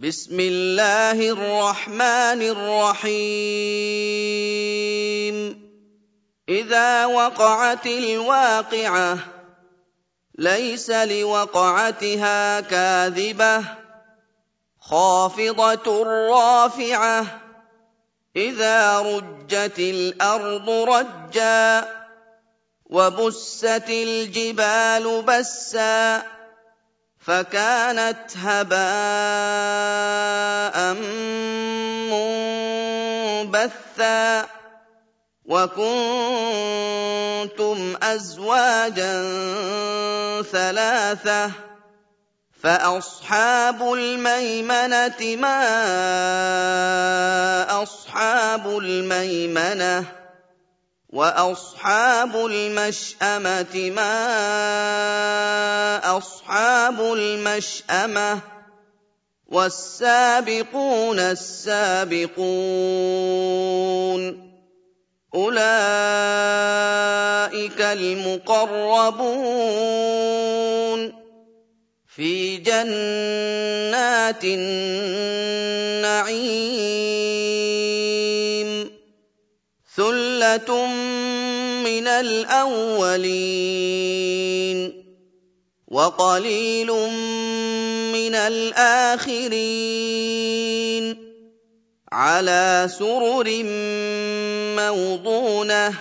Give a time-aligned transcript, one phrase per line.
[0.00, 3.20] بسم الله الرحمن الرحيم
[6.48, 9.18] اذا وقعت الواقعه
[10.38, 13.64] ليس لوقعتها كاذبه
[14.80, 17.40] خافضه رافعه
[18.36, 21.88] اذا رجت الأرض رجا
[22.86, 26.39] وبست الجبال بسا
[27.20, 28.80] فكانت هباء
[33.40, 34.46] منبثا
[35.44, 35.86] وكنتم
[38.02, 39.22] أزواجا
[40.42, 41.50] ثلاثة
[42.62, 45.62] فأصحاب الميمنة ما
[47.82, 50.19] أصحاب الميمنة
[51.12, 54.16] واصحاب المشامه ما
[56.18, 58.40] اصحاب المشامه
[59.46, 62.40] والسابقون السابقون
[65.34, 65.70] اولئك
[67.80, 69.20] المقربون
[72.06, 75.50] في جنات النعيم
[81.84, 83.60] من الاولين
[85.88, 86.90] وقليل
[88.12, 89.80] من الاخرين
[92.12, 93.62] على سرر
[94.76, 95.94] موضونه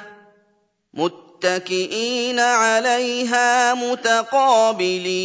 [0.94, 5.20] متكئين عليها متقابلين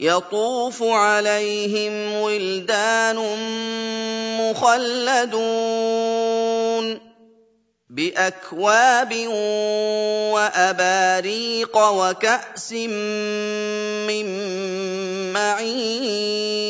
[0.00, 3.16] يطوف عليهم ولدان
[4.40, 6.12] مخلدون
[7.90, 9.12] باكواب
[10.32, 12.72] واباريق وكاس
[14.08, 14.26] من
[15.32, 16.62] معين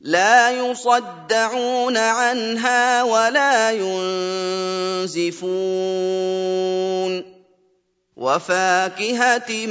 [0.00, 3.70] لا يصدعون عنها ولا
[5.04, 5.38] ينزفون
[8.16, 9.66] وفاكهه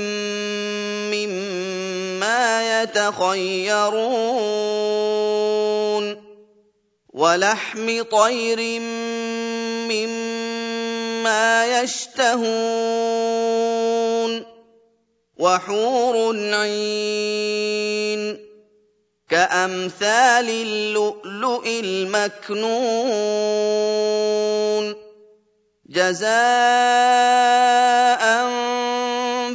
[1.11, 4.27] مما يتخيرون
[7.17, 8.79] ولحم طير
[9.89, 11.45] مما
[11.81, 12.37] يشتهون
[15.37, 16.15] وحور
[16.53, 18.21] عين
[19.29, 22.85] كأمثال اللؤلؤ المكنون
[25.89, 26.27] جزاء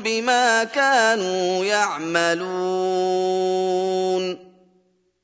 [0.03, 3.03] بما كانوا يعملون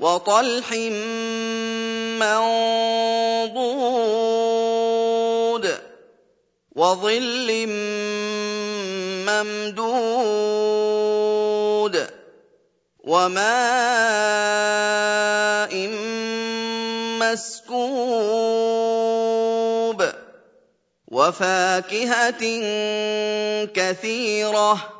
[0.00, 0.72] وطلح
[2.20, 3.80] منضود
[6.76, 7.66] وظل
[9.28, 10.90] ممدود
[13.04, 13.40] وماء
[17.20, 18.60] مسكوب
[21.08, 22.42] وفاكهة
[23.66, 24.99] كثيرة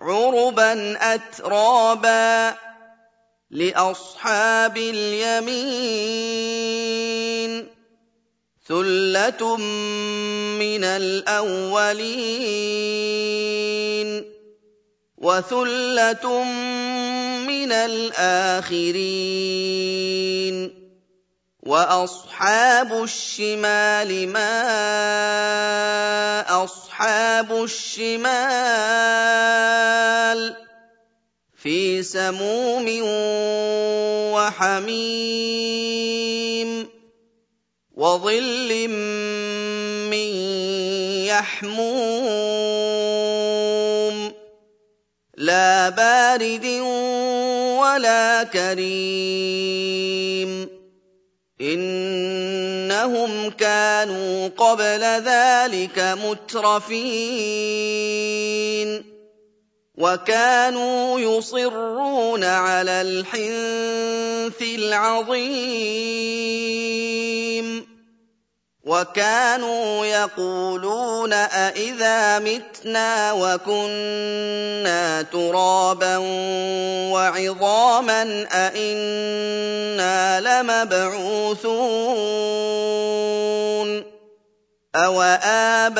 [0.00, 2.56] عربا اترابا
[3.50, 6.00] لاصحاب اليمين
[8.68, 9.56] ثله
[10.56, 12.20] من الاولين
[15.18, 16.44] وثله
[17.46, 19.20] من الاخرين
[21.70, 24.50] واصحاب الشمال ما
[26.64, 28.30] اصحاب الشمال
[31.62, 32.86] في سموم
[34.34, 35.50] وحميم
[37.94, 38.88] وظل
[40.10, 40.30] من
[41.30, 41.90] يحموم
[45.36, 46.66] لا بارد
[47.78, 50.00] ولا كريم
[51.60, 57.20] إنهم كانوا قبل ذلك مترفين
[59.94, 66.10] وكانوا يصرون على الحنث العظيم
[68.84, 76.16] وكانوا يقولون أإذا متنا وكنا ترابا
[77.12, 81.70] وعظاما أإنا لمبعوثون
[84.96, 85.96] أو آباؤنا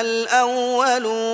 [0.00, 1.24] الأولون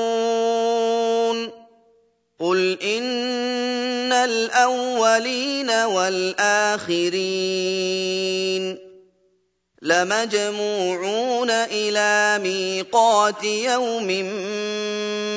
[2.41, 6.91] قل إن الأولين والآخرين
[9.83, 14.07] لمجموعون إلى ميقات يوم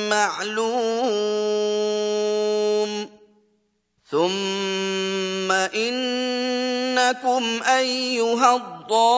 [0.08, 0.74] معلوم.
[4.10, 9.10] ثم إنكم أيها الضالون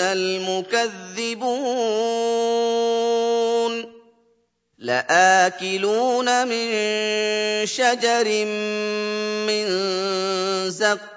[0.00, 1.84] المكذبون.
[4.78, 6.66] لآكلون من
[7.66, 8.44] شجر
[9.46, 9.64] من
[10.70, 11.13] زق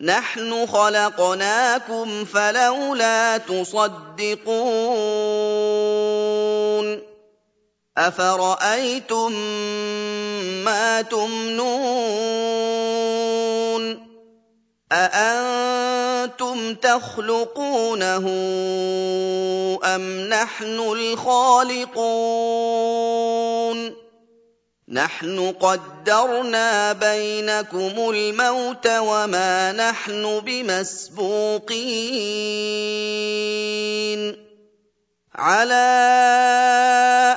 [0.00, 4.40] نحن خلقناكم فلولا تصدقون
[7.98, 9.32] أفرأيتم
[10.64, 11.80] ما تمنون
[14.92, 18.26] أأنتم تخلقونه
[19.84, 22.00] أم نحن الخالقون
[24.90, 31.70] نحن قدرنا بينكم الموت وما نحن بمسبوقين.
[35.34, 35.74] على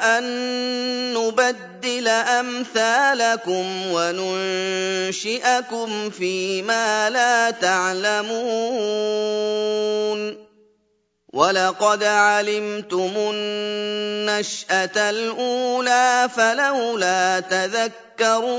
[0.03, 0.23] أن
[1.13, 5.49] نبدل أمثالكم وننشئكم
[6.09, 8.43] فيما لا تعلمون.
[11.33, 18.53] وَلَقَدْ عَلِمْتُمُ النَّشْأَةَ الْأُولَىٰ فَلَوْلَا تَذَكَّرُونَ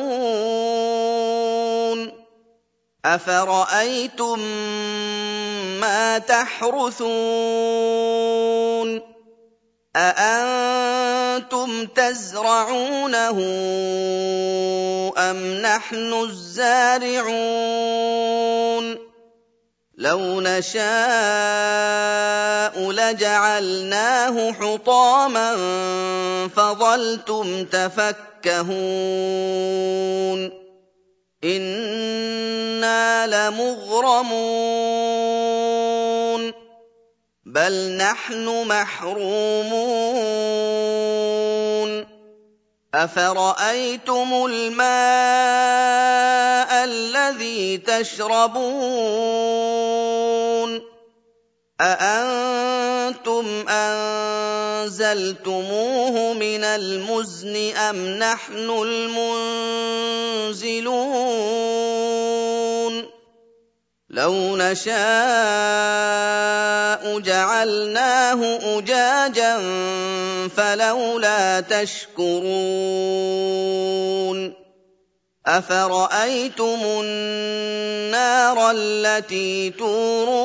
[3.04, 4.38] أَفَرَأَيْتُم
[5.80, 7.14] مَّا تَحْرُثُونَ
[9.96, 13.38] أَأَنتُمْ تَزْرَعُونَهُ
[15.18, 17.54] أَمْ نَحْنُ الزَّارِعُونَ
[19.98, 20.40] لَوْ
[22.76, 25.56] لَجَعَلْنَاهُ حُطَامًا
[26.56, 28.74] فَظَلْتُمْ تَفَكَّهُونَ
[31.44, 34.64] إِنَّا لَمُغْرَمُونَ
[37.44, 39.84] بَلْ نَحْنُ مَحْرُومُونَ
[42.94, 44.84] أَفَرَأَيْتُمُ الْمَاءَ
[46.84, 49.24] الَّذِي تَشْرَبُونَ
[51.84, 55.34] أَأَنتُمْ أَنزَلْتُمُوهُ
[56.32, 59.44] مِنَ الْمُزْنِ أَمْ نَحْنُ الْمُنزِلُونَ
[64.10, 64.94] لَوْ نَشَاءُ
[67.18, 68.40] جَعَلْنَاهُ
[68.78, 69.56] أُجَاجًا
[70.56, 72.44] فَلَوْلَا تَشْكُرُونَ
[75.46, 80.44] أَفَرَأَيْتُمُ النَّارَ الَّتِي تُورُونَ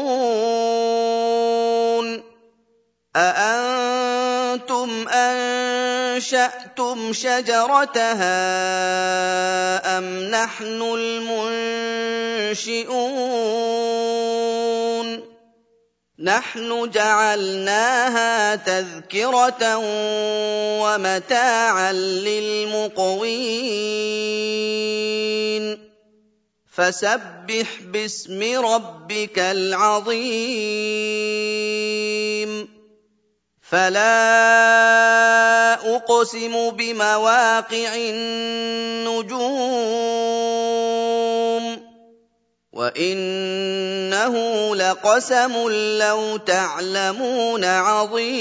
[3.15, 8.37] أَأَنتُمْ أَنشَأْتُمْ شَجَرَتَهَا
[9.97, 12.59] أَمْ نَحْنُ الْمُنشِئُونَ
[16.19, 19.77] نَحْنُ جَعَلْنَاهَا تَذْكِرَةً
[20.83, 22.99] وَمَتَاعًا لِّلْمُقْوِينَ.
[26.75, 30.19] فَسَبِّحْ بِاسْمِ رَبِّكَ الْعَظِيمِ.
[33.71, 34.35] فَلَا
[35.95, 39.49] أُقْسِمُ بِمَوَاقِعِ النُّجُومِ.
[42.79, 44.35] وَإِنَّهُ
[44.75, 45.53] لَقَسَمٌ
[45.99, 48.31] لَّوْ تَعْلَمُونَ عَظِيمٌ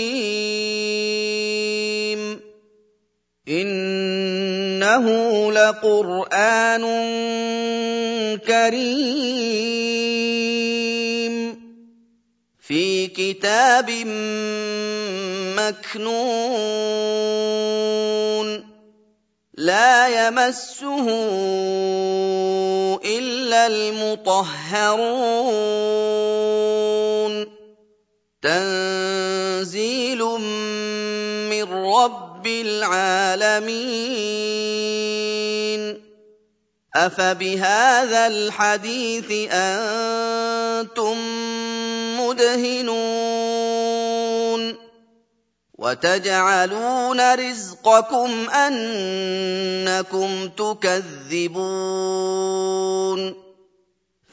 [3.49, 5.07] إِنَّهُ
[5.53, 6.85] لَقُرْآنٌ
[8.47, 9.75] كَرِيمٌ
[12.63, 13.91] فِي كِتَابٍ
[15.59, 16.79] مَّكْنُونٍ
[19.59, 21.07] لَّا يَمَسُّهُ
[23.05, 24.79] إِلَّا الْمُطَهَّرُونَ.
[28.43, 30.23] تَنزِيلٌ
[31.51, 33.83] مِّن رَّبِّ الْعَالَمِينَ.
[36.97, 41.17] أَفَبِهَٰذَا الْحَدِيثِ أَنتُم
[42.21, 43.38] مُّدْهِنُونَ؟
[45.79, 51.61] وَتَجْعَلُونَ رِزْقَكُمْ أَنَّكُمْ تُكَذِّبُونَ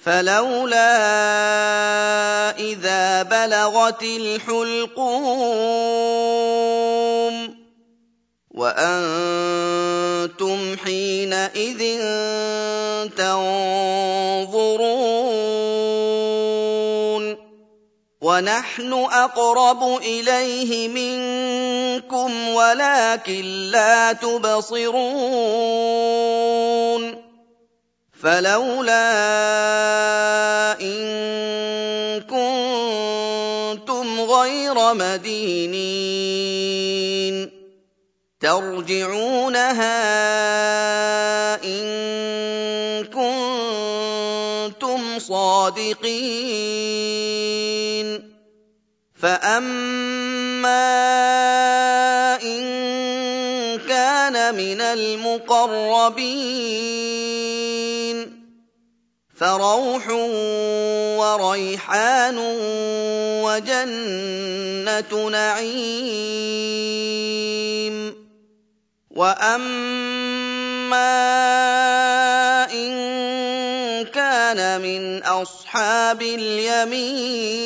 [0.03, 0.97] فَلَوْلَا
[2.59, 5.05] إِذَا بَلَغَتِ الْحُلْقُومَ
[8.55, 9.97] وَأَنتُمْ
[10.77, 11.81] حِينَئِذٍ
[13.17, 14.64] تَنظُرُونَ
[18.35, 25.03] وَنَحْنُ أَقْرَبُ إِلَيْهِ مِنكُمْ وَلَٰكِن لَّا تُبْصِرُونَ
[28.23, 29.07] فَلَوْلَا
[30.81, 30.99] إِن
[32.27, 35.75] كُنتُمْ غَيْرَ مَدِينِينَ
[38.41, 39.95] تَرْجِعُونَهَا
[41.63, 41.85] إِن
[43.15, 46.95] كُنتُمْ صَادِقِينَ
[49.25, 50.69] فَأَمَّا
[52.45, 52.61] إِن
[53.89, 56.17] كَانَ مِنَ الْمُقَرَّبِينَ
[59.33, 60.09] فَرَوْحٌ
[61.17, 62.37] وَرَيْحَانٌ
[63.41, 65.65] وَجَنَّتُ نَعِيمٍ
[69.09, 70.21] وَأَمَّا
[72.73, 72.93] إِن
[74.05, 77.65] كَانَ مِنْ أَصْحَابِ الْيَمِينِ